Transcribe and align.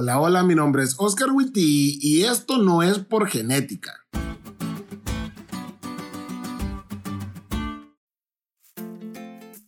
Hola, 0.00 0.20
hola, 0.20 0.44
mi 0.44 0.54
nombre 0.54 0.84
es 0.84 0.94
Oscar 0.96 1.32
Witty 1.32 1.98
y 2.00 2.22
esto 2.22 2.58
no 2.58 2.84
es 2.84 3.00
por 3.00 3.26
genética. 3.26 4.06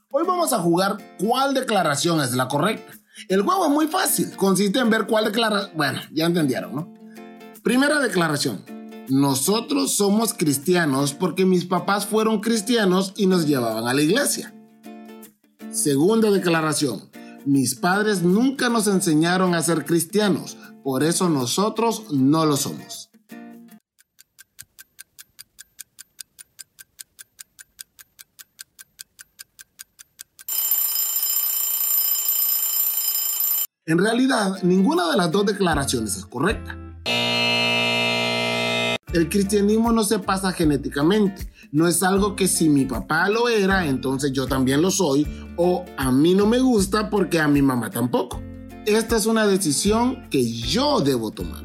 Hoy 0.08 0.22
vamos 0.24 0.52
a 0.52 0.60
jugar 0.60 0.98
cuál 1.18 1.52
declaración 1.52 2.20
es 2.20 2.32
la 2.34 2.46
correcta. 2.46 2.92
El 3.28 3.42
juego 3.42 3.64
es 3.64 3.72
muy 3.72 3.88
fácil, 3.88 4.36
consiste 4.36 4.78
en 4.78 4.88
ver 4.88 5.08
cuál 5.08 5.24
declaración... 5.24 5.76
Bueno, 5.76 5.98
ya 6.12 6.26
entendieron, 6.26 6.76
¿no? 6.76 6.94
Primera 7.64 7.98
declaración. 7.98 8.64
Nosotros 9.08 9.96
somos 9.96 10.32
cristianos 10.32 11.12
porque 11.12 11.44
mis 11.44 11.64
papás 11.64 12.06
fueron 12.06 12.40
cristianos 12.40 13.14
y 13.16 13.26
nos 13.26 13.48
llevaban 13.48 13.88
a 13.88 13.94
la 13.94 14.02
iglesia. 14.02 14.54
Segunda 15.72 16.30
declaración. 16.30 17.09
Mis 17.46 17.74
padres 17.74 18.22
nunca 18.22 18.68
nos 18.68 18.86
enseñaron 18.86 19.54
a 19.54 19.62
ser 19.62 19.86
cristianos, 19.86 20.58
por 20.84 21.02
eso 21.02 21.28
nosotros 21.28 22.12
no 22.12 22.44
lo 22.44 22.56
somos. 22.56 23.10
En 33.86 33.98
realidad, 33.98 34.62
ninguna 34.62 35.10
de 35.10 35.16
las 35.16 35.32
dos 35.32 35.46
declaraciones 35.46 36.16
es 36.16 36.26
correcta. 36.26 36.89
El 39.12 39.28
cristianismo 39.28 39.90
no 39.90 40.04
se 40.04 40.20
pasa 40.20 40.52
genéticamente. 40.52 41.50
No 41.72 41.88
es 41.88 42.04
algo 42.04 42.36
que 42.36 42.46
si 42.46 42.68
mi 42.68 42.84
papá 42.84 43.28
lo 43.28 43.48
era, 43.48 43.88
entonces 43.88 44.30
yo 44.30 44.46
también 44.46 44.82
lo 44.82 44.92
soy, 44.92 45.26
o 45.56 45.84
a 45.96 46.12
mí 46.12 46.34
no 46.34 46.46
me 46.46 46.60
gusta 46.60 47.10
porque 47.10 47.40
a 47.40 47.48
mi 47.48 47.60
mamá 47.60 47.90
tampoco. 47.90 48.40
Esta 48.86 49.16
es 49.16 49.26
una 49.26 49.48
decisión 49.48 50.28
que 50.30 50.48
yo 50.52 51.00
debo 51.00 51.32
tomar. 51.32 51.64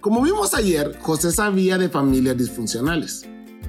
Como 0.00 0.22
vimos 0.22 0.54
ayer, 0.54 0.98
José 0.98 1.30
sabía 1.30 1.76
de 1.76 1.90
familias 1.90 2.38
disfuncionales, 2.38 3.26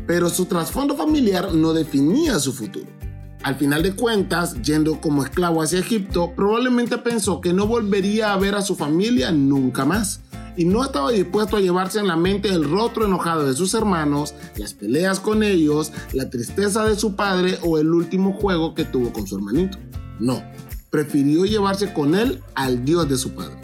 pero 0.08 0.30
su 0.30 0.46
trasfondo 0.46 0.96
familiar 0.96 1.54
no 1.54 1.74
definía 1.74 2.40
su 2.40 2.54
futuro. 2.54 2.88
Al 3.44 3.56
final 3.56 3.84
de 3.84 3.96
cuentas, 3.96 4.62
yendo 4.62 5.02
como 5.02 5.24
esclavo 5.24 5.62
hacia 5.62 5.80
Egipto, 5.80 6.32
probablemente 6.38 6.98
pensó 6.98 7.42
que 7.42 7.52
no 7.52 7.68
volvería 7.68 8.32
a 8.32 8.38
ver 8.38 8.56
a 8.56 8.62
su 8.62 8.76
familia 8.76 9.32
nunca 9.32 9.84
más 9.84 10.22
y 10.56 10.66
no 10.66 10.84
estaba 10.84 11.12
dispuesto 11.12 11.58
a 11.58 11.62
llevarse 11.62 12.00
en 12.00 12.08
la 12.08 12.16
mente 12.16 12.50
el 12.50 12.70
rostro 12.70 13.06
enojado 13.06 13.46
de 13.46 13.54
sus 13.54 13.74
hermanos, 13.74 14.34
las 14.58 14.74
peleas 14.74 15.20
con 15.20 15.44
ellos, 15.44 15.92
la 16.14 16.30
tristeza 16.30 16.86
de 16.86 16.96
su 16.96 17.16
padre 17.16 17.58
o 17.64 17.78
el 17.78 17.92
último 17.94 18.34
juego 18.34 18.74
que 18.74 18.86
tuvo 18.86 19.12
con 19.12 19.28
su 19.28 19.36
hermanito. 19.36 19.78
No, 20.20 20.44
prefirió 20.90 21.46
llevarse 21.46 21.94
con 21.94 22.16
él 22.16 22.42
al 22.56 22.86
Dios 22.86 23.10
de 23.10 23.18
su 23.18 23.34
padre. 23.34 23.60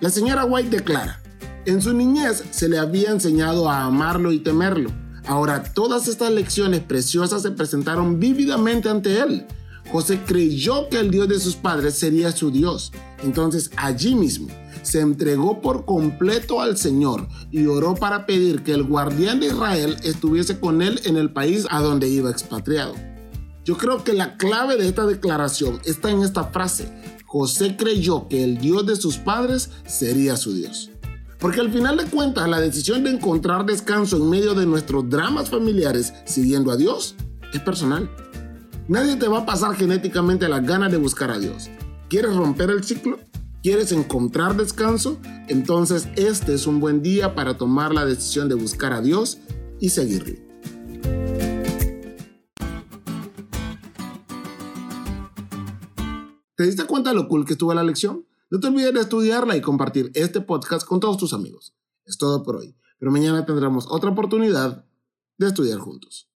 La 0.00 0.10
señora 0.10 0.44
White 0.44 0.70
declara, 0.70 1.20
en 1.66 1.80
su 1.80 1.92
niñez 1.92 2.44
se 2.50 2.68
le 2.68 2.78
había 2.78 3.10
enseñado 3.10 3.70
a 3.70 3.84
amarlo 3.84 4.32
y 4.32 4.38
temerlo. 4.38 4.90
Ahora 5.26 5.62
todas 5.62 6.08
estas 6.08 6.30
lecciones 6.30 6.80
preciosas 6.80 7.42
se 7.42 7.50
presentaron 7.50 8.20
vívidamente 8.20 8.88
ante 8.88 9.20
él. 9.20 9.46
José 9.90 10.20
creyó 10.24 10.88
que 10.88 10.98
el 10.98 11.10
Dios 11.10 11.28
de 11.28 11.38
sus 11.38 11.56
padres 11.56 11.94
sería 11.94 12.32
su 12.32 12.50
Dios. 12.50 12.92
Entonces 13.22 13.70
allí 13.76 14.14
mismo 14.14 14.48
se 14.82 15.00
entregó 15.00 15.60
por 15.60 15.84
completo 15.84 16.60
al 16.60 16.76
Señor 16.76 17.26
y 17.50 17.66
oró 17.66 17.94
para 17.94 18.26
pedir 18.26 18.62
que 18.62 18.72
el 18.72 18.84
guardián 18.84 19.40
de 19.40 19.46
Israel 19.46 19.96
estuviese 20.02 20.60
con 20.60 20.82
él 20.82 21.00
en 21.04 21.16
el 21.16 21.32
país 21.32 21.66
a 21.70 21.80
donde 21.80 22.08
iba 22.08 22.30
expatriado. 22.30 22.94
Yo 23.64 23.78
creo 23.78 24.04
que 24.04 24.12
la 24.12 24.36
clave 24.36 24.76
de 24.76 24.86
esta 24.86 25.06
declaración 25.06 25.80
está 25.84 26.10
en 26.10 26.22
esta 26.22 26.44
frase. 26.44 26.92
José 27.24 27.76
creyó 27.76 28.28
que 28.28 28.44
el 28.44 28.58
Dios 28.58 28.86
de 28.86 28.96
sus 28.96 29.16
padres 29.16 29.70
sería 29.86 30.36
su 30.36 30.54
Dios. 30.54 30.90
Porque 31.40 31.60
al 31.60 31.72
final 31.72 31.96
de 31.96 32.04
cuentas 32.04 32.48
la 32.48 32.60
decisión 32.60 33.04
de 33.04 33.10
encontrar 33.10 33.64
descanso 33.64 34.18
en 34.18 34.28
medio 34.28 34.54
de 34.54 34.66
nuestros 34.66 35.08
dramas 35.08 35.50
familiares 35.50 36.12
siguiendo 36.26 36.70
a 36.70 36.76
Dios 36.76 37.16
es 37.52 37.60
personal. 37.60 38.10
Nadie 38.86 39.16
te 39.16 39.28
va 39.28 39.38
a 39.38 39.46
pasar 39.46 39.74
genéticamente 39.76 40.46
las 40.46 40.62
ganas 40.62 40.92
de 40.92 40.98
buscar 40.98 41.30
a 41.30 41.38
Dios. 41.38 41.70
¿Quieres 42.10 42.36
romper 42.36 42.68
el 42.68 42.84
ciclo? 42.84 43.18
¿Quieres 43.62 43.92
encontrar 43.92 44.58
descanso? 44.58 45.18
Entonces 45.48 46.06
este 46.16 46.52
es 46.52 46.66
un 46.66 46.80
buen 46.80 47.02
día 47.02 47.34
para 47.34 47.56
tomar 47.56 47.94
la 47.94 48.04
decisión 48.04 48.46
de 48.50 48.56
buscar 48.56 48.92
a 48.92 49.00
Dios 49.00 49.38
y 49.80 49.88
seguirle. 49.88 50.46
¿Te 56.54 56.64
diste 56.64 56.84
cuenta 56.84 57.08
de 57.08 57.16
lo 57.16 57.26
cool 57.26 57.46
que 57.46 57.54
estuvo 57.54 57.72
la 57.72 57.82
lección? 57.82 58.26
No 58.50 58.60
te 58.60 58.66
olvides 58.66 58.92
de 58.92 59.00
estudiarla 59.00 59.56
y 59.56 59.62
compartir 59.62 60.12
este 60.12 60.42
podcast 60.42 60.86
con 60.86 61.00
todos 61.00 61.16
tus 61.16 61.32
amigos. 61.32 61.74
Es 62.04 62.18
todo 62.18 62.42
por 62.42 62.56
hoy, 62.56 62.76
pero 62.98 63.10
mañana 63.10 63.46
tendremos 63.46 63.86
otra 63.88 64.10
oportunidad 64.10 64.84
de 65.38 65.46
estudiar 65.46 65.78
juntos. 65.78 66.28